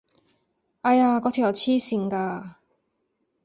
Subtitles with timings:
[0.81, 1.19] 唉呀！
[1.19, 2.55] 果條友痴線㗎！